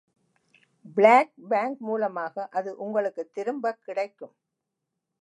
[0.95, 4.35] Black bank மூலமாக அது உங்களுக்குத் திரும்பக் கிடைக்கும்.